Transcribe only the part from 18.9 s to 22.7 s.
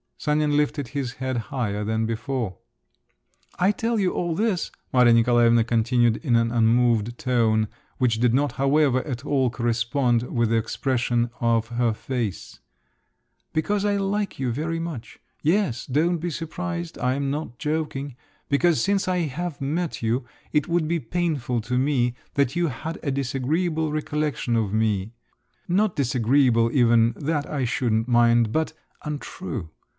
I have met you, it would be painful to me that you